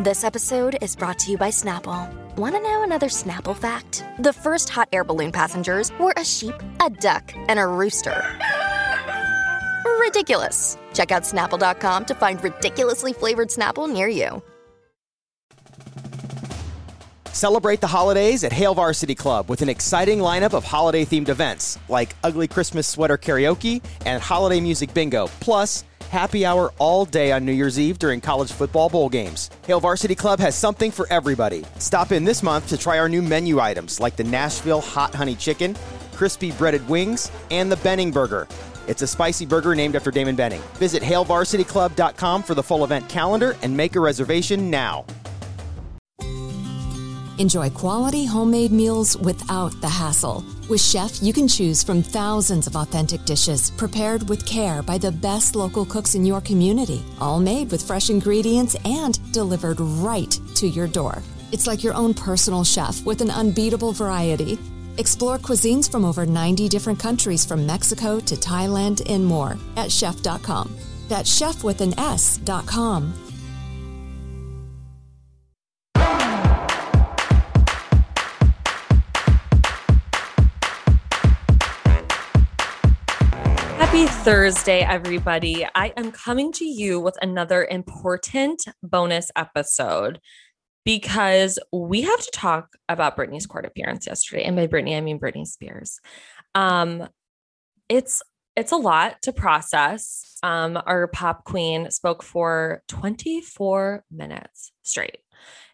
[0.00, 2.08] This episode is brought to you by Snapple.
[2.36, 4.04] Want to know another Snapple fact?
[4.20, 8.24] The first hot air balloon passengers were a sheep, a duck, and a rooster.
[9.98, 10.78] Ridiculous.
[10.94, 14.40] Check out snapple.com to find ridiculously flavored Snapple near you.
[17.32, 21.76] Celebrate the holidays at Hale Varsity Club with an exciting lineup of holiday themed events
[21.88, 27.44] like Ugly Christmas Sweater Karaoke and Holiday Music Bingo, plus happy hour all day on
[27.44, 29.50] New Year's Eve during college football bowl games.
[29.66, 31.64] Hale Varsity Club has something for everybody.
[31.78, 35.34] Stop in this month to try our new menu items like the Nashville Hot Honey
[35.34, 35.76] Chicken,
[36.14, 38.48] crispy breaded wings, and the Benning Burger.
[38.88, 40.62] It's a spicy burger named after Damon Benning.
[40.74, 45.04] Visit HaleVarsityClub.com for the full event calendar and make a reservation now.
[47.38, 50.44] Enjoy quality homemade meals without the hassle.
[50.68, 55.12] With Shef, you can choose from thousands of authentic dishes prepared with care by the
[55.12, 60.66] best local cooks in your community, all made with fresh ingredients and delivered right to
[60.66, 61.22] your door.
[61.52, 64.58] It's like your own personal chef with an unbeatable variety.
[64.96, 70.76] Explore cuisines from over 90 different countries from Mexico to Thailand and more at shef.com.
[71.08, 73.27] That's Shef with an S.com.
[83.98, 85.66] Happy Thursday, everybody.
[85.74, 90.20] I am coming to you with another important bonus episode
[90.84, 94.44] because we have to talk about Britney's court appearance yesterday.
[94.44, 95.98] And by Britney, I mean Britney Spears.
[96.54, 97.08] Um,
[97.88, 98.22] it's
[98.54, 100.38] it's a lot to process.
[100.44, 105.18] Um, our pop queen spoke for 24 minutes straight.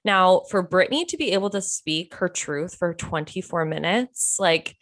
[0.03, 4.77] Now, for Britney to be able to speak her truth for 24 minutes, like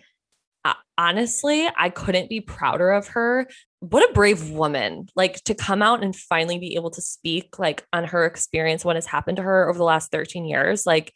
[0.99, 3.49] honestly, I couldn't be prouder of her.
[3.81, 7.85] What a brave woman, like to come out and finally be able to speak like
[7.93, 10.87] on her experience, what has happened to her over the last 13 years.
[10.87, 11.13] Like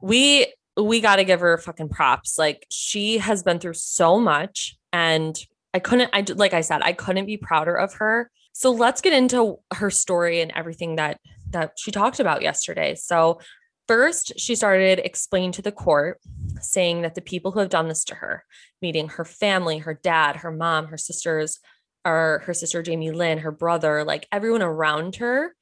[0.00, 2.36] we we got to give her fucking props.
[2.38, 5.38] Like she has been through so much and
[5.72, 8.30] I couldn't I like I said, I couldn't be prouder of her.
[8.52, 11.20] So let's get into her story and everything that
[11.50, 12.94] that she talked about yesterday.
[12.96, 13.38] So
[13.86, 16.18] First, she started explaining to the court,
[16.64, 18.44] saying that the people who have done this to her,
[18.82, 21.60] meeting her family, her dad, her mom, her sisters,
[22.04, 25.54] or her sister Jamie Lynn, her brother, like everyone around her,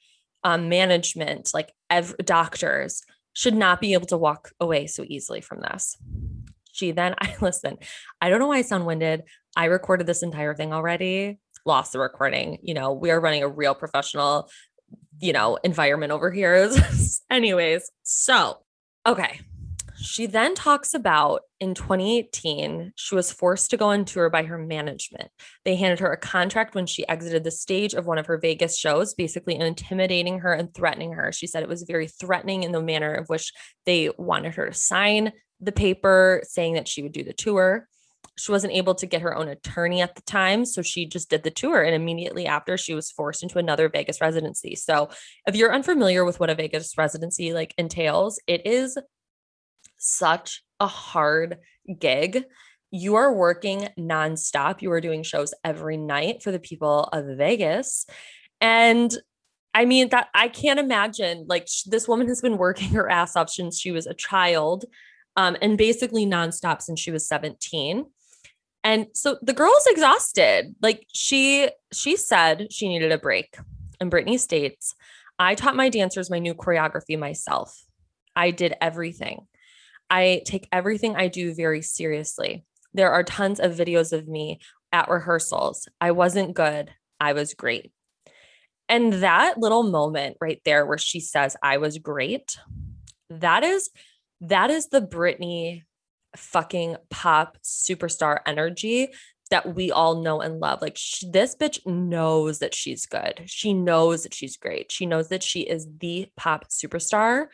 [0.44, 3.02] um, management, like ev- doctors,
[3.32, 5.96] should not be able to walk away so easily from this.
[6.72, 7.78] She then, I listen,
[8.20, 9.22] I don't know why I sound winded.
[9.56, 12.58] I recorded this entire thing already, lost the recording.
[12.62, 14.48] You know, we are running a real professional
[15.22, 16.70] you know, environment over here.
[17.30, 18.58] Anyways, so
[19.06, 19.40] okay.
[20.02, 24.58] She then talks about in 2018, she was forced to go on tour by her
[24.58, 25.30] management.
[25.64, 28.76] They handed her a contract when she exited the stage of one of her Vegas
[28.76, 31.32] shows, basically intimidating her and threatening her.
[31.32, 33.52] She said it was very threatening in the manner of which
[33.86, 37.86] they wanted her to sign the paper saying that she would do the tour
[38.36, 40.64] she wasn't able to get her own attorney at the time.
[40.64, 41.82] So she just did the tour.
[41.82, 44.74] And immediately after, she was forced into another Vegas residency.
[44.74, 45.10] So
[45.46, 48.96] if you're unfamiliar with what a Vegas residency like entails, it is
[50.02, 51.58] such a hard
[51.98, 52.44] gig.
[52.90, 54.82] You are working nonstop.
[54.82, 58.06] You are doing shows every night for the people of Vegas.
[58.60, 59.16] And
[59.74, 63.36] I mean, that I can't imagine like sh- this woman has been working her ass
[63.36, 64.84] off since she was a child
[65.36, 68.04] um, and basically nonstop since she was 17.
[68.84, 70.74] And so the girl's exhausted.
[70.82, 73.56] Like she she said she needed a break.
[74.00, 74.94] And Britney states,
[75.38, 77.84] I taught my dancers my new choreography myself.
[78.34, 79.46] I did everything.
[80.12, 82.66] I take everything I do very seriously.
[82.92, 84.60] There are tons of videos of me
[84.92, 85.88] at rehearsals.
[86.02, 86.90] I wasn't good.
[87.18, 87.92] I was great.
[88.90, 92.58] And that little moment right there where she says, I was great,
[93.30, 93.88] that is
[94.42, 95.84] that is the Britney
[96.36, 99.08] fucking pop superstar energy
[99.50, 100.82] that we all know and love.
[100.82, 100.98] Like
[101.30, 103.44] this bitch knows that she's good.
[103.46, 104.92] She knows that she's great.
[104.92, 107.46] She knows that she is the pop superstar.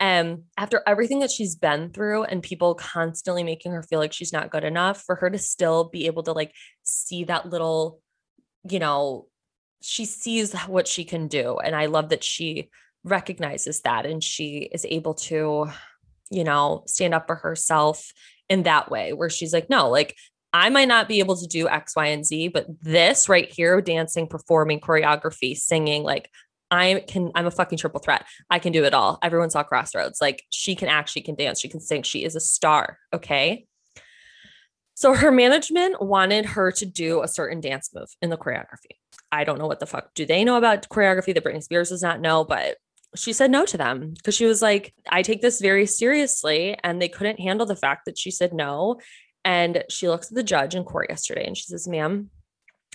[0.00, 4.32] And after everything that she's been through and people constantly making her feel like she's
[4.32, 6.52] not good enough, for her to still be able to like
[6.82, 8.00] see that little,
[8.68, 9.28] you know,
[9.82, 11.58] she sees what she can do.
[11.58, 12.70] And I love that she
[13.04, 15.70] recognizes that and she is able to
[16.30, 18.12] you know, stand up for herself
[18.48, 20.16] in that way where she's like, no, like
[20.52, 23.80] I might not be able to do X, Y, and Z, but this right here,
[23.80, 26.30] dancing, performing, choreography, singing, like
[26.70, 28.26] I can, I'm a fucking triple threat.
[28.50, 29.18] I can do it all.
[29.22, 30.20] Everyone saw Crossroads.
[30.20, 32.02] Like she can act, she can dance, she can sing.
[32.02, 32.98] She is a star.
[33.12, 33.66] Okay.
[34.94, 38.96] So her management wanted her to do a certain dance move in the choreography.
[39.32, 42.02] I don't know what the fuck do they know about choreography that Britney Spears does
[42.02, 42.76] not know, but
[43.16, 46.76] she said no to them because she was like, I take this very seriously.
[46.82, 49.00] And they couldn't handle the fact that she said no.
[49.44, 52.30] And she looks at the judge in court yesterday and she says, Ma'am,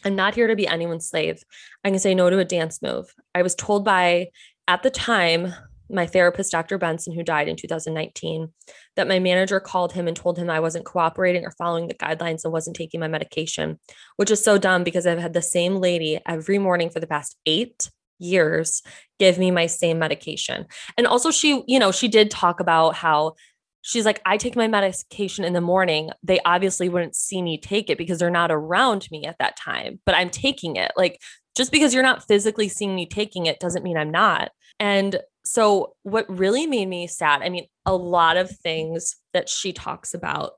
[0.04, 1.44] I'm not here to be anyone's slave.
[1.84, 3.14] I can say no to a dance move.
[3.34, 4.30] I was told by,
[4.68, 5.54] at the time,
[5.90, 6.78] my therapist, Dr.
[6.78, 8.50] Benson, who died in 2019,
[8.96, 12.44] that my manager called him and told him I wasn't cooperating or following the guidelines
[12.44, 13.80] and wasn't taking my medication,
[14.18, 17.38] which is so dumb because I've had the same lady every morning for the past
[17.46, 18.84] eight years
[19.18, 20.66] give me my same medication.
[20.98, 23.34] And also, she, you know, she did talk about how
[23.82, 26.10] she's like, I take my medication in the morning.
[26.24, 30.00] They obviously wouldn't see me take it because they're not around me at that time,
[30.06, 30.92] but I'm taking it.
[30.98, 31.20] Like,
[31.56, 34.52] just because you're not physically seeing me taking it doesn't mean I'm not.
[34.80, 39.74] And so, what really made me sad, I mean, a lot of things that she
[39.74, 40.54] talks about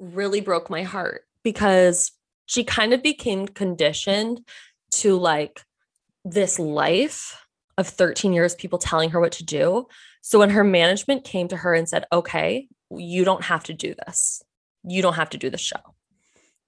[0.00, 2.12] really broke my heart because
[2.46, 4.40] she kind of became conditioned
[4.90, 5.62] to like
[6.24, 7.46] this life
[7.78, 9.86] of 13 years, people telling her what to do.
[10.22, 13.94] So, when her management came to her and said, okay, you don't have to do
[14.06, 14.42] this,
[14.84, 15.94] you don't have to do the show.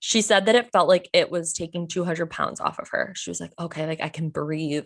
[0.00, 3.14] She said that it felt like it was taking 200 pounds off of her.
[3.16, 4.84] She was like, okay, like I can breathe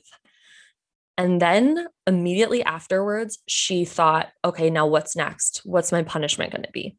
[1.19, 5.63] and then immediately afterwards, she thought, okay, now what's next?
[5.65, 6.97] What's my punishment going to be?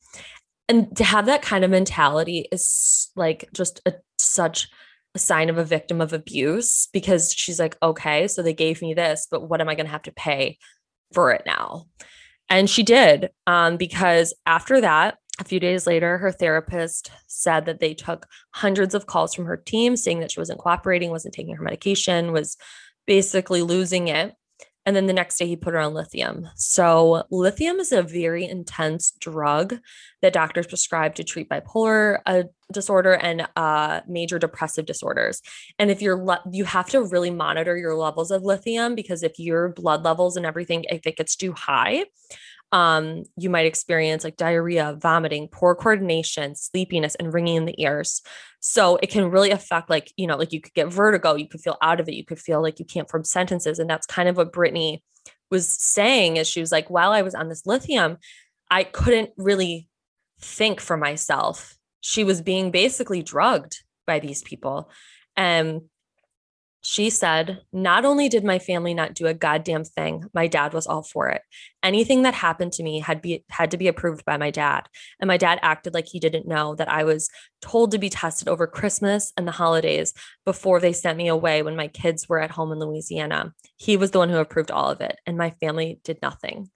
[0.68, 4.68] And to have that kind of mentality is like just a, such
[5.16, 8.94] a sign of a victim of abuse because she's like, okay, so they gave me
[8.94, 10.58] this, but what am I going to have to pay
[11.14, 11.86] for it now?
[12.50, 17.80] And she did, um, because after that, a few days later, her therapist said that
[17.80, 21.56] they took hundreds of calls from her team saying that she wasn't cooperating, wasn't taking
[21.56, 22.58] her medication, was
[23.08, 24.34] basically losing it.
[24.86, 26.48] And then the next day he put her on lithium.
[26.56, 29.78] So, lithium is a very intense drug
[30.22, 35.42] that doctors prescribe to treat bipolar uh, disorder and uh, major depressive disorders.
[35.78, 39.38] And if you're, le- you have to really monitor your levels of lithium because if
[39.38, 42.06] your blood levels and everything, if it gets too high,
[42.72, 48.22] um, you might experience like diarrhea, vomiting, poor coordination, sleepiness, and ringing in the ears.
[48.60, 51.62] So it can really affect, like, you know, like you could get vertigo, you could
[51.62, 53.80] feel out of it, you could feel like you can't form sentences.
[53.80, 55.02] And that's kind of what Britney
[55.50, 58.18] was saying is she was like, while I was on this lithium,
[58.70, 59.90] I couldn't really
[60.40, 61.76] think for myself.
[62.02, 64.90] She was being basically drugged by these people.
[65.36, 65.82] And
[66.82, 70.88] she said, Not only did my family not do a goddamn thing, my dad was
[70.88, 71.42] all for it.
[71.84, 74.88] Anything that happened to me had be had to be approved by my dad.
[75.20, 77.30] And my dad acted like he didn't know that I was
[77.62, 80.14] told to be tested over Christmas and the holidays
[80.46, 83.54] before they sent me away when my kids were at home in Louisiana.
[83.76, 86.70] He was the one who approved all of it, and my family did nothing.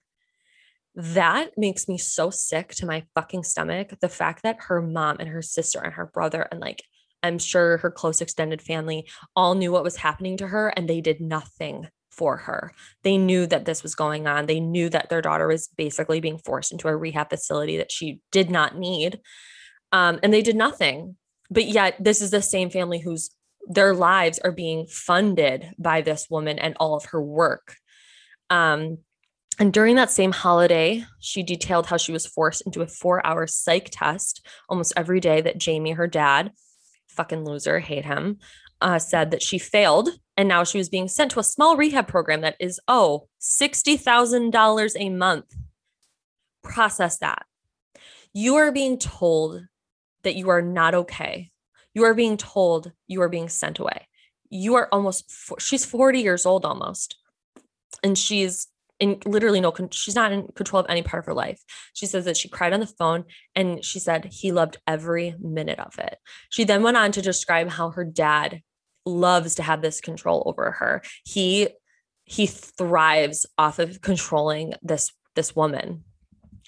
[0.96, 3.94] That makes me so sick to my fucking stomach.
[4.00, 6.82] The fact that her mom and her sister and her brother and like
[7.24, 11.00] I'm sure her close extended family all knew what was happening to her and they
[11.00, 12.72] did nothing for her.
[13.02, 14.46] They knew that this was going on.
[14.46, 18.20] They knew that their daughter was basically being forced into a rehab facility that she
[18.30, 19.20] did not need.
[19.90, 21.16] Um, and they did nothing.
[21.50, 23.30] But yet, this is the same family whose
[23.66, 27.76] their lives are being funded by this woman and all of her work.
[28.50, 28.98] Um,
[29.58, 33.46] and during that same holiday, she detailed how she was forced into a four hour
[33.46, 36.50] psych test almost every day that Jamie, her dad,
[37.14, 38.38] fucking loser, hate him,
[38.80, 42.08] uh, said that she failed and now she was being sent to a small rehab
[42.08, 45.54] program that is, oh, $60,000 a month.
[46.62, 47.44] Process that.
[48.32, 49.64] You are being told
[50.24, 51.50] that you are not okay.
[51.94, 54.08] You are being told you are being sent away.
[54.50, 57.16] You are almost, she's 40 years old almost.
[58.02, 58.66] And she's
[59.00, 61.60] in literally no she's not in control of any part of her life.
[61.92, 63.24] She says that she cried on the phone
[63.54, 66.18] and she said he loved every minute of it.
[66.50, 68.62] She then went on to describe how her dad
[69.06, 71.02] loves to have this control over her.
[71.24, 71.68] He
[72.24, 76.04] he thrives off of controlling this this woman.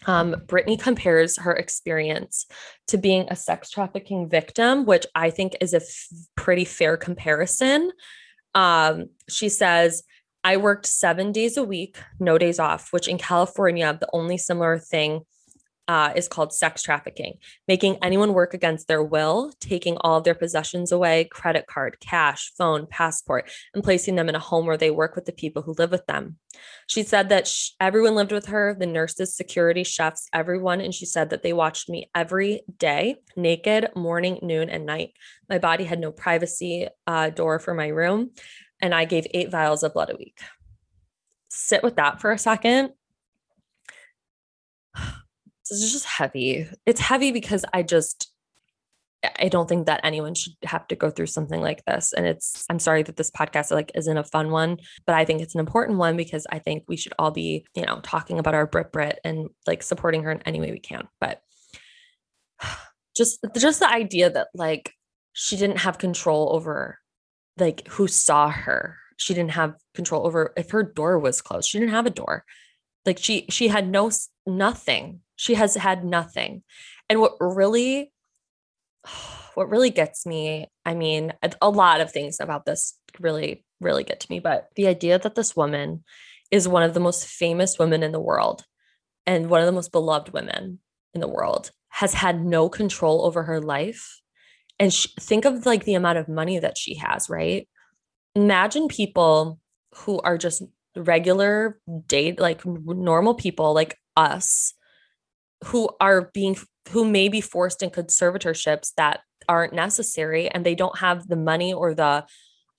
[0.04, 2.46] Um, Britney compares her experience
[2.88, 7.90] to being a sex trafficking victim, which I think is a f- pretty fair comparison.
[8.54, 10.02] Um, she says,
[10.46, 14.78] I worked seven days a week, no days off, which in California, the only similar
[14.78, 15.22] thing
[15.88, 20.36] uh, is called sex trafficking, making anyone work against their will, taking all of their
[20.36, 24.90] possessions away credit card, cash, phone, passport and placing them in a home where they
[24.92, 26.36] work with the people who live with them.
[26.86, 30.80] She said that sh- everyone lived with her the nurses, security, chefs, everyone.
[30.80, 35.10] And she said that they watched me every day, naked, morning, noon, and night.
[35.48, 38.30] My body had no privacy uh, door for my room
[38.80, 40.40] and I gave eight vials of blood a week.
[41.48, 42.90] Sit with that for a second.
[45.68, 46.68] This is just heavy.
[46.86, 48.30] It's heavy because I just,
[49.40, 52.12] I don't think that anyone should have to go through something like this.
[52.12, 55.42] And it's, I'm sorry that this podcast like isn't a fun one, but I think
[55.42, 58.54] it's an important one because I think we should all be, you know, talking about
[58.54, 61.08] our Brit Brit and like supporting her in any way we can.
[61.20, 61.40] But
[63.16, 64.92] just, just the idea that like
[65.32, 67.00] she didn't have control over
[67.58, 68.98] like who saw her.
[69.16, 71.68] She didn't have control over if her door was closed.
[71.68, 72.44] She didn't have a door.
[73.04, 74.10] Like she, she had no,
[74.46, 75.20] nothing.
[75.36, 76.62] She has had nothing.
[77.08, 78.12] And what really
[79.54, 81.32] what really gets me, I mean,
[81.62, 85.34] a lot of things about this really, really get to me, but the idea that
[85.34, 86.04] this woman
[86.50, 88.64] is one of the most famous women in the world
[89.26, 90.78] and one of the most beloved women
[91.14, 94.20] in the world has had no control over her life.
[94.78, 97.68] And she, think of like the amount of money that she has, right?
[98.34, 99.58] Imagine people
[99.94, 100.62] who are just
[100.94, 104.74] regular date, like normal people like us
[105.64, 106.56] who are being
[106.90, 111.72] who may be forced in conservatorships that aren't necessary and they don't have the money
[111.72, 112.24] or the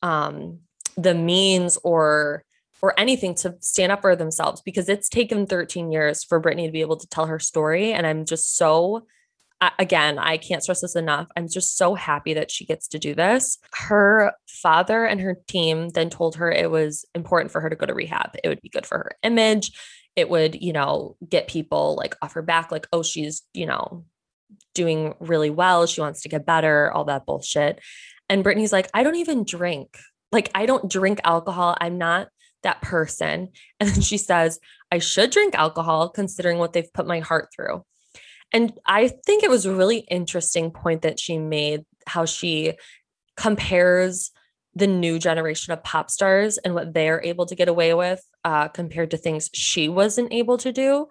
[0.02, 0.60] um
[0.96, 2.44] the means or
[2.82, 6.72] or anything to stand up for themselves because it's taken 13 years for Britney to
[6.72, 9.06] be able to tell her story and I'm just so
[9.80, 11.28] again, I can't stress this enough.
[11.36, 13.58] I'm just so happy that she gets to do this.
[13.74, 17.86] Her father and her team then told her it was important for her to go
[17.86, 18.36] to rehab.
[18.44, 19.72] It would be good for her image
[20.18, 24.04] it would, you know, get people like off her back, like, oh, she's, you know,
[24.74, 25.86] doing really well.
[25.86, 27.80] She wants to get better, all that bullshit.
[28.28, 29.96] And Britney's like, I don't even drink.
[30.32, 31.78] Like, I don't drink alcohol.
[31.80, 32.30] I'm not
[32.64, 33.50] that person.
[33.80, 34.60] And then she says,
[34.92, 37.84] I should drink alcohol considering what they've put my heart through.
[38.54, 42.74] And I think it was a really interesting point that she made how she
[43.36, 44.32] compares
[44.74, 48.68] the new generation of pop stars and what they're able to get away with uh,
[48.68, 51.08] compared to things she wasn't able to do.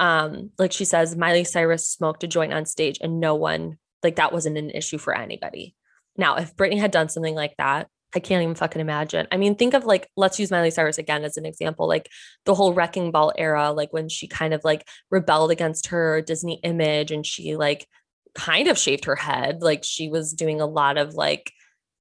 [0.00, 4.16] Um, like she says, Miley Cyrus smoked a joint on stage and no one, like
[4.16, 5.74] that wasn't an issue for anybody.
[6.16, 9.26] Now, if Britney had done something like that, I can't even fucking imagine.
[9.30, 12.08] I mean, think of like, let's use Miley Cyrus again as an example, like
[12.44, 16.60] the whole wrecking ball era, like when she kind of like rebelled against her Disney
[16.64, 17.86] image and she like
[18.34, 19.62] kind of shaved her head.
[19.62, 21.52] Like she was doing a lot of like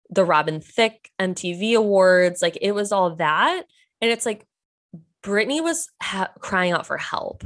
[0.09, 2.41] the Robin Thicke MTV Awards.
[2.41, 3.63] Like it was all that.
[4.01, 4.45] And it's like
[5.23, 7.43] Britney was ha- crying out for help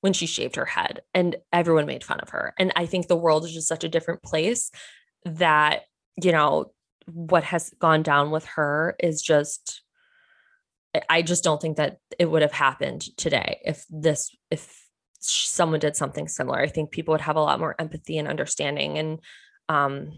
[0.00, 2.54] when she shaved her head and everyone made fun of her.
[2.58, 4.70] And I think the world is just such a different place
[5.24, 5.82] that,
[6.22, 6.72] you know,
[7.06, 9.82] what has gone down with her is just
[11.10, 14.86] I just don't think that it would have happened today if this if
[15.18, 16.58] someone did something similar.
[16.58, 19.20] I think people would have a lot more empathy and understanding and
[19.68, 20.12] um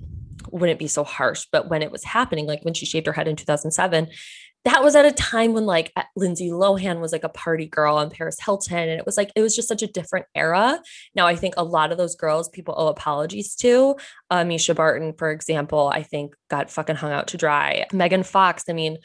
[0.51, 1.47] wouldn't be so harsh.
[1.51, 4.09] But when it was happening, like when she shaved her head in 2007,
[4.65, 8.11] that was at a time when like Lindsay Lohan was like a party girl and
[8.11, 8.89] Paris Hilton.
[8.89, 10.81] And it was like, it was just such a different era.
[11.15, 13.97] Now, I think a lot of those girls people owe apologies to.
[14.31, 17.87] Uh, Mischa Barton, for example, I think got fucking hung out to dry.
[17.93, 18.99] Megan Fox, I mean,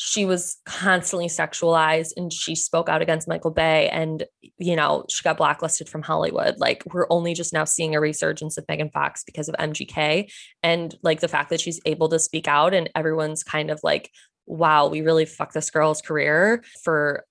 [0.00, 4.22] she was constantly sexualized and she spoke out against Michael Bay and
[4.56, 8.56] you know she got blacklisted from Hollywood like we're only just now seeing a resurgence
[8.56, 10.30] of Megan Fox because of MGK
[10.62, 14.12] and like the fact that she's able to speak out and everyone's kind of like
[14.48, 17.24] wow we really fucked this girl's career for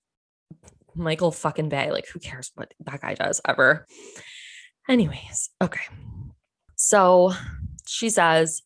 [0.94, 3.86] Michael fucking Bay like who cares what that guy does ever
[4.88, 5.84] anyways okay
[6.76, 7.32] so
[7.86, 8.62] she says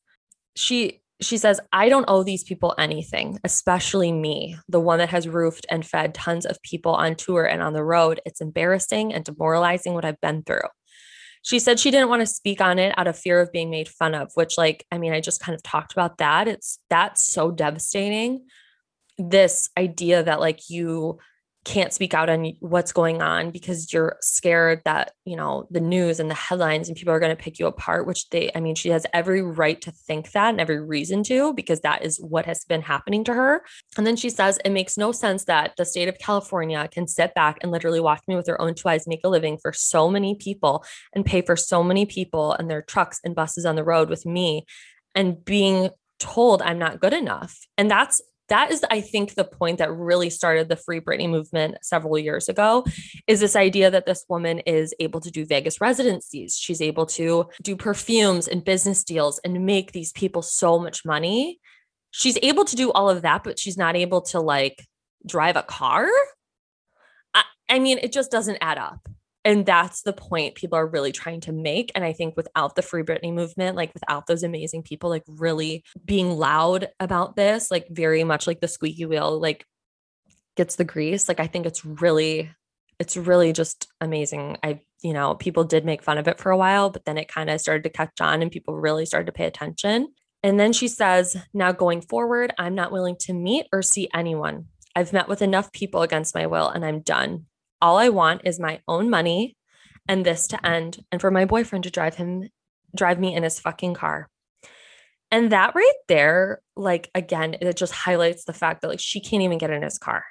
[0.55, 5.29] she she says, I don't owe these people anything, especially me, the one that has
[5.29, 8.21] roofed and fed tons of people on tour and on the road.
[8.27, 10.69] It's embarrassing and demoralizing what I've been through.
[11.43, 13.89] She said she didn't want to speak on it out of fear of being made
[13.89, 16.49] fun of, which, like, I mean, I just kind of talked about that.
[16.49, 18.47] It's that's so devastating.
[19.19, 21.19] This idea that, like, you
[21.65, 26.19] can't speak out on what's going on because you're scared that you know the news
[26.19, 28.75] and the headlines and people are going to pick you apart which they i mean
[28.75, 32.47] she has every right to think that and every reason to because that is what
[32.47, 33.63] has been happening to her.
[33.97, 37.33] And then she says it makes no sense that the state of california can sit
[37.35, 40.11] back and literally watch me with their own two eyes make a living for so
[40.11, 43.85] many people and pay for so many people and their trucks and buses on the
[43.85, 44.67] road with me
[45.15, 47.67] and being told i'm not good enough.
[47.77, 48.21] And that's
[48.53, 52.49] that is i think the point that really started the free britney movement several years
[52.49, 52.85] ago
[53.27, 56.57] is this idea that this woman is able to do vegas residencies.
[56.57, 61.61] She's able to do perfumes and business deals and make these people so much money.
[62.11, 64.87] She's able to do all of that but she's not able to like
[65.27, 66.07] drive a car?
[67.35, 69.09] I, I mean it just doesn't add up
[69.45, 72.83] and that's the point people are really trying to make and i think without the
[72.83, 77.87] free britney movement like without those amazing people like really being loud about this like
[77.91, 79.65] very much like the squeaky wheel like
[80.57, 82.51] gets the grease like i think it's really
[83.03, 84.59] it's really just amazing.
[84.63, 87.27] I, you know, people did make fun of it for a while, but then it
[87.27, 90.15] kind of started to catch on and people really started to pay attention.
[90.45, 94.67] And then she says, Now going forward, I'm not willing to meet or see anyone.
[94.95, 97.47] I've met with enough people against my will and I'm done.
[97.83, 99.57] All I want is my own money
[100.09, 102.49] and this to end and for my boyfriend to drive him
[102.95, 104.29] drive me in his fucking car.
[105.31, 109.43] And that right there, like again, it just highlights the fact that like she can't
[109.43, 110.25] even get in his car.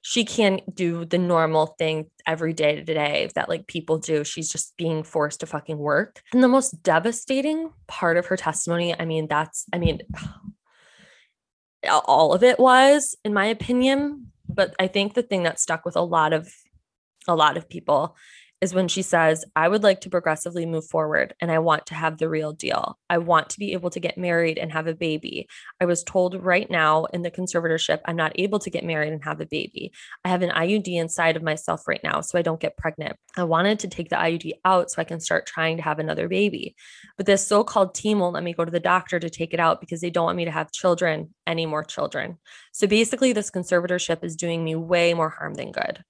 [0.00, 4.24] She can't do the normal thing every day to day that like people do.
[4.24, 6.22] She's just being forced to fucking work.
[6.32, 10.00] And the most devastating part of her testimony, I mean, that's, I mean,
[11.90, 14.32] all of it was, in my opinion.
[14.48, 16.48] But I think the thing that stuck with a lot of
[17.28, 18.16] a lot of people
[18.62, 21.94] is when she says, I would like to progressively move forward and I want to
[21.94, 22.98] have the real deal.
[23.10, 25.46] I want to be able to get married and have a baby.
[25.78, 29.22] I was told right now in the conservatorship, I'm not able to get married and
[29.24, 29.92] have a baby.
[30.24, 33.16] I have an IUD inside of myself right now, so I don't get pregnant.
[33.36, 36.26] I wanted to take the IUD out so I can start trying to have another
[36.26, 36.76] baby.
[37.18, 39.60] But this so called team won't let me go to the doctor to take it
[39.60, 42.38] out because they don't want me to have children, any more children.
[42.72, 46.02] So basically, this conservatorship is doing me way more harm than good.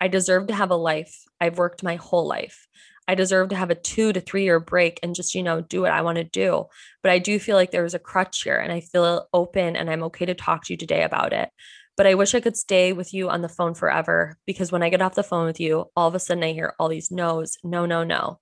[0.00, 1.14] I deserve to have a life.
[1.40, 2.66] I've worked my whole life.
[3.08, 5.80] I deserve to have a two to three year break and just, you know, do
[5.80, 6.66] what I want to do.
[7.02, 10.02] But I do feel like there's a crutch here and I feel open and I'm
[10.04, 11.48] okay to talk to you today about it.
[11.96, 14.90] But I wish I could stay with you on the phone forever because when I
[14.90, 17.56] get off the phone with you, all of a sudden I hear all these no's,
[17.64, 18.38] no, no, no.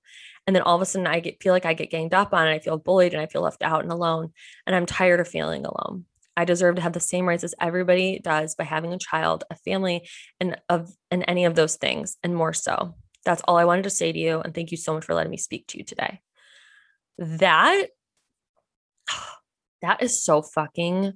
[0.47, 2.47] And then all of a sudden I get feel like I get ganged up on
[2.47, 4.33] and I feel bullied and I feel left out and alone.
[4.67, 6.05] And I'm tired of feeling alone.
[6.37, 9.55] I deserve to have the same rights as everybody does by having a child, a
[9.57, 10.09] family,
[10.41, 12.95] and of and any of those things, and more so.
[13.25, 14.41] That's all I wanted to say to you.
[14.41, 16.21] And thank you so much for letting me speak to you today.
[17.19, 17.89] That
[19.83, 21.15] that is so fucking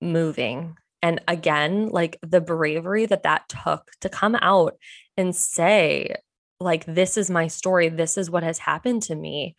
[0.00, 0.76] moving.
[1.02, 4.74] And again, like the bravery that that took to come out
[5.16, 6.16] and say,
[6.60, 7.88] like, this is my story.
[7.88, 9.54] This is what has happened to me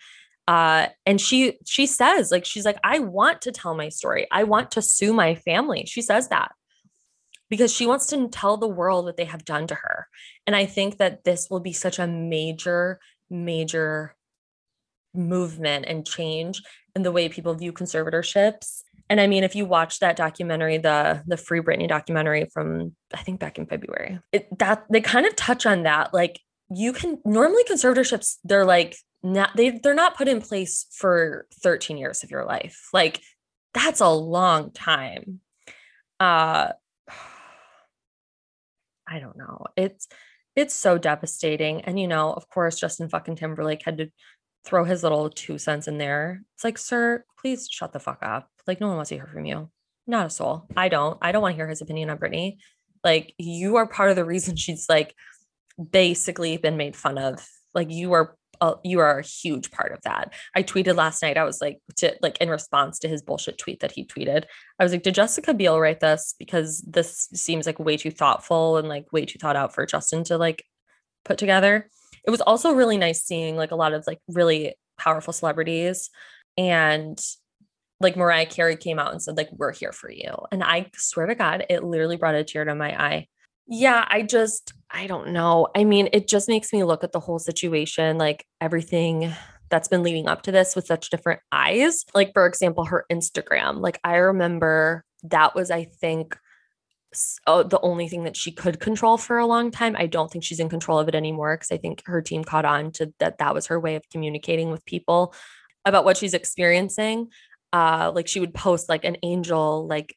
[0.47, 4.27] uh and she she says like she's like i want to tell my story.
[4.31, 5.85] I want to sue my family.
[5.87, 6.51] She says that
[7.49, 10.07] because she wants to tell the world what they have done to her.
[10.45, 14.15] And i think that this will be such a major major
[15.13, 16.61] movement and change
[16.95, 18.81] in the way people view conservatorships.
[19.09, 23.21] And i mean if you watch that documentary the the free britney documentary from i
[23.21, 26.13] think back in february it that they kind of touch on that.
[26.13, 26.39] Like
[26.69, 31.97] you can normally conservatorships they're like not they they're not put in place for 13
[31.97, 32.89] years of your life.
[32.93, 33.19] Like
[33.73, 35.39] that's a long time.
[36.19, 36.69] Uh
[39.07, 39.65] I don't know.
[39.75, 40.07] It's
[40.55, 41.81] it's so devastating.
[41.81, 44.09] And you know, of course, Justin fucking Timberlake had to
[44.65, 46.41] throw his little two cents in there.
[46.55, 48.49] It's like, sir, please shut the fuck up.
[48.65, 49.69] Like, no one wants to hear from you.
[50.07, 50.67] Not a soul.
[50.75, 51.17] I don't.
[51.21, 52.57] I don't want to hear his opinion on Britney.
[53.03, 55.13] Like, you are part of the reason she's like
[55.91, 57.45] basically been made fun of.
[57.73, 58.35] Like, you are
[58.83, 60.33] you are a huge part of that.
[60.55, 61.37] I tweeted last night.
[61.37, 64.45] I was like, to like in response to his bullshit tweet that he tweeted.
[64.79, 66.35] I was like, did Jessica Biel write this?
[66.37, 70.23] Because this seems like way too thoughtful and like way too thought out for Justin
[70.25, 70.63] to like
[71.23, 71.89] put together.
[72.25, 76.09] It was also really nice seeing like a lot of like really powerful celebrities
[76.57, 77.19] and
[77.99, 80.33] like Mariah Carey came out and said like we're here for you.
[80.51, 83.27] And I swear to God, it literally brought a tear to my eye
[83.67, 85.67] yeah, I just, I don't know.
[85.75, 89.33] I mean, it just makes me look at the whole situation, like everything
[89.69, 92.05] that's been leading up to this with such different eyes.
[92.13, 93.81] Like, for example, her Instagram.
[93.81, 96.37] Like, I remember that was, I think,
[97.47, 99.95] oh, the only thing that she could control for a long time.
[99.97, 102.65] I don't think she's in control of it anymore because I think her team caught
[102.65, 103.39] on to that.
[103.39, 105.33] That was her way of communicating with people
[105.85, 107.29] about what she's experiencing.
[107.73, 110.15] Uh, like she would post like an angel, like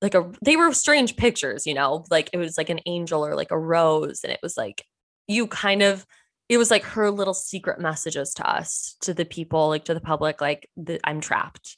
[0.00, 3.34] like a they were strange pictures, you know, like it was like an angel or
[3.34, 4.20] like a rose.
[4.22, 4.84] And it was like
[5.26, 6.06] you kind of
[6.48, 10.00] it was like her little secret messages to us, to the people, like to the
[10.00, 11.76] public, like the, I'm trapped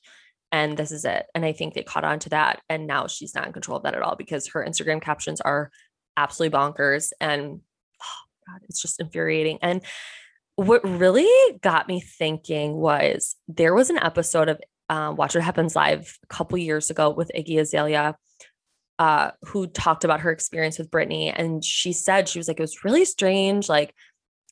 [0.52, 1.26] and this is it.
[1.34, 2.60] And I think they caught on to that.
[2.68, 5.70] And now she's not in control of that at all because her Instagram captions are
[6.16, 7.10] absolutely bonkers.
[7.20, 7.60] And
[8.02, 9.58] oh God, it's just infuriating.
[9.62, 9.82] And
[10.56, 15.76] what really got me thinking was there was an episode of um, Watch What Happens
[15.76, 18.16] Live a couple years ago with Iggy Azalea,
[18.98, 21.32] uh, who talked about her experience with Britney.
[21.34, 23.68] And she said, she was like, it was really strange.
[23.68, 23.94] Like,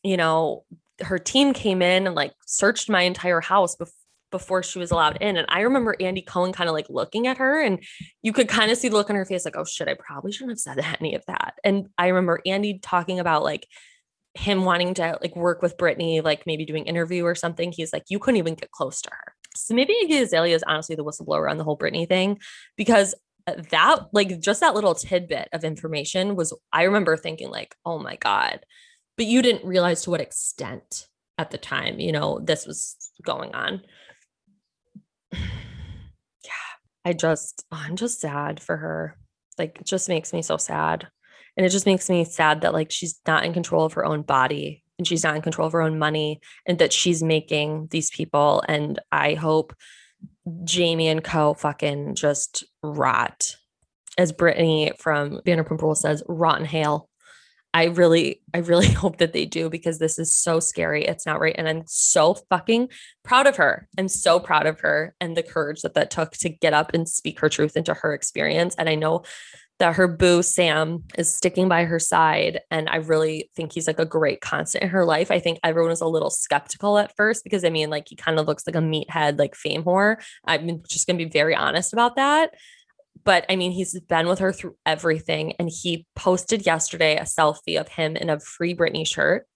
[0.02, 0.64] you know,
[1.00, 3.92] her team came in and like searched my entire house before
[4.30, 5.38] before she was allowed in.
[5.38, 7.82] And I remember Andy Cohen kind of like looking at her and
[8.22, 10.32] you could kind of see the look on her face like, oh shit, I probably
[10.32, 11.54] shouldn't have said any of that.
[11.64, 13.66] And I remember Andy talking about like
[14.34, 17.72] him wanting to like work with Britney, like maybe doing interview or something.
[17.72, 19.32] He's like, you couldn't even get close to her.
[19.56, 22.38] So maybe Iggy Azalea is honestly the whistleblower on the whole Britney thing
[22.76, 23.14] because
[23.46, 27.98] uh, that like just that little tidbit of information was I remember thinking like, "Oh
[27.98, 28.60] my god."
[29.16, 31.08] But you didn't realize to what extent
[31.38, 33.82] at the time, you know, this was going on.
[35.32, 35.38] yeah.
[37.04, 39.16] I just I'm just sad for her.
[39.56, 41.08] Like it just makes me so sad.
[41.56, 44.22] And it just makes me sad that like she's not in control of her own
[44.22, 48.10] body and she's not in control of her own money and that she's making these
[48.10, 49.74] people and I hope
[50.64, 53.56] Jamie and Co fucking just rot.
[54.16, 57.08] As Brittany from Vanderpump Rules says, rotten hail.
[57.72, 61.04] I really, I really hope that they do because this is so scary.
[61.04, 61.54] It's not right.
[61.56, 62.88] And I'm so fucking
[63.22, 63.88] proud of her.
[63.96, 67.08] I'm so proud of her and the courage that that took to get up and
[67.08, 68.74] speak her truth into her experience.
[68.76, 69.22] And I know
[69.78, 72.60] that her boo Sam is sticking by her side.
[72.70, 75.30] And I really think he's like a great constant in her life.
[75.30, 78.38] I think everyone was a little skeptical at first because I mean, like he kind
[78.38, 80.16] of looks like a meathead, like fame whore.
[80.44, 82.54] I'm just gonna be very honest about that.
[83.24, 85.54] But I mean, he's been with her through everything.
[85.58, 89.46] And he posted yesterday a selfie of him in a free Britney shirt.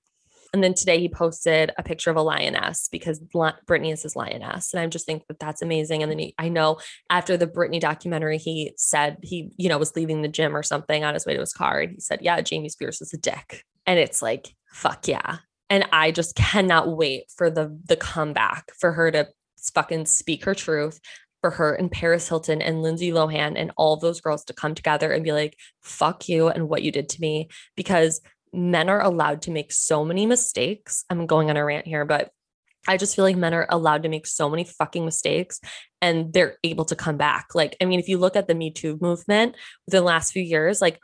[0.52, 4.74] And then today he posted a picture of a lioness because Britney is his lioness.
[4.74, 6.02] And I just think that that's amazing.
[6.02, 9.96] And then he, I know after the Britney documentary, he said he, you know, was
[9.96, 11.80] leaving the gym or something on his way to his car.
[11.80, 13.64] And he said, Yeah, Jamie Spears is a dick.
[13.86, 15.38] And it's like, fuck yeah.
[15.70, 19.28] And I just cannot wait for the the comeback for her to
[19.74, 21.00] fucking speak her truth
[21.40, 25.12] for her and Paris Hilton and Lindsay Lohan and all those girls to come together
[25.12, 27.48] and be like, fuck you and what you did to me.
[27.76, 28.20] Because
[28.52, 31.04] men are allowed to make so many mistakes.
[31.08, 32.30] I'm going on a rant here, but
[32.86, 35.60] I just feel like men are allowed to make so many fucking mistakes
[36.00, 37.54] and they're able to come back.
[37.54, 40.42] Like, I mean, if you look at the Me Too movement within the last few
[40.42, 40.98] years, like,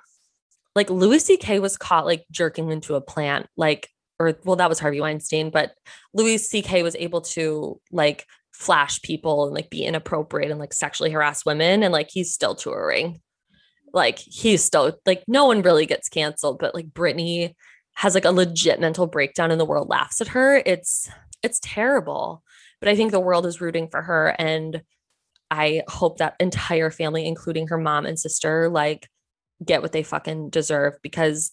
[0.75, 1.61] like Louis C.K.
[1.61, 3.89] was caught like jerking into a plant, like,
[4.21, 5.73] or well, that was Harvey Weinstein, but
[6.13, 6.83] Louis C.K.
[6.83, 11.85] was able to like flash people and like be inappropriate and like sexually harass women,
[11.85, 13.21] and like he's still touring
[13.93, 17.55] like he's still like no one really gets canceled, but like Britney
[17.95, 20.63] has like a legit mental breakdown and the world laughs at her.
[20.65, 21.11] It's
[21.43, 22.43] it's terrible.
[22.81, 24.83] But I think the world is rooting for her and
[25.51, 29.09] I hope that entire family including her mom and sister like
[29.65, 31.53] get what they fucking deserve because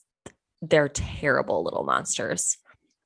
[0.61, 2.57] they're terrible little monsters.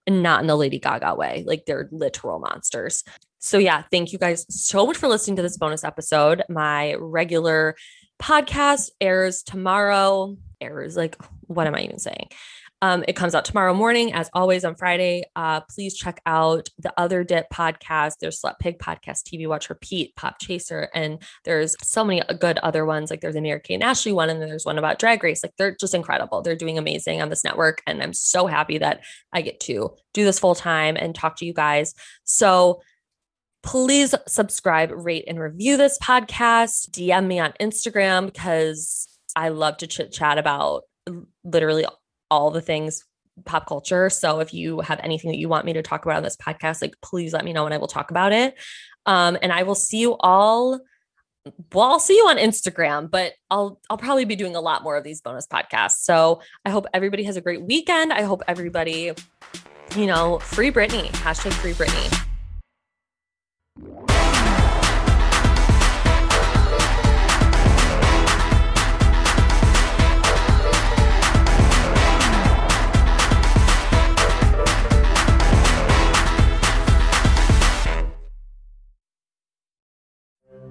[0.07, 1.43] And not in the Lady Gaga way.
[1.45, 3.03] Like they're literal monsters.
[3.39, 6.43] So yeah, thank you guys so much for listening to this bonus episode.
[6.49, 7.75] My regular
[8.21, 10.37] podcast airs tomorrow.
[10.61, 12.29] Airs like what am I even saying?
[12.81, 15.23] Um, it comes out tomorrow morning, as always on Friday.
[15.35, 18.13] Uh, please check out the other Dip podcast.
[18.21, 22.85] There's Slut Pig podcast, TV Watch Repeat, Pop Chaser, and there's so many good other
[22.85, 23.09] ones.
[23.09, 25.43] Like there's a Mary Kate and Ashley one, and then there's one about Drag Race.
[25.43, 26.41] Like they're just incredible.
[26.41, 29.01] They're doing amazing on this network, and I'm so happy that
[29.33, 31.93] I get to do this full time and talk to you guys.
[32.23, 32.81] So
[33.61, 36.89] Please subscribe, rate, and review this podcast.
[36.91, 40.83] DM me on Instagram because I love to chit chat about
[41.43, 41.85] literally
[42.31, 43.03] all the things
[43.45, 44.09] pop culture.
[44.09, 46.81] So if you have anything that you want me to talk about on this podcast,
[46.81, 48.55] like please let me know and I will talk about it.
[49.05, 50.79] Um, and I will see you all.
[51.73, 54.97] Well, I'll see you on Instagram, but I'll I'll probably be doing a lot more
[54.97, 55.99] of these bonus podcasts.
[56.01, 58.13] So I hope everybody has a great weekend.
[58.13, 59.13] I hope everybody,
[59.95, 62.28] you know, free Britney, hashtag free Britney.